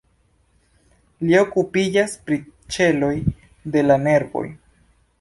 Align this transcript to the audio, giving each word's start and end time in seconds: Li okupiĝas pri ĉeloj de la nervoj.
Li 1.25 1.37
okupiĝas 1.41 2.17
pri 2.31 2.41
ĉeloj 2.79 3.15
de 3.77 3.89
la 3.89 4.03
nervoj. 4.11 4.47